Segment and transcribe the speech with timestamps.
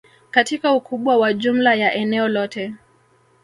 [0.31, 2.73] katika ukubwa wa jumla ya eneo lote